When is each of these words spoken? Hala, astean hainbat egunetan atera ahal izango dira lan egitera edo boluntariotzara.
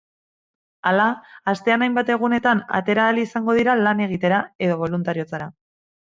Hala, 0.91 1.03
astean 1.53 1.85
hainbat 1.87 2.09
egunetan 2.13 2.63
atera 2.81 3.05
ahal 3.11 3.21
izango 3.25 3.57
dira 3.59 3.77
lan 3.83 4.03
egitera 4.09 4.43
edo 4.71 4.81
boluntariotzara. 4.83 5.53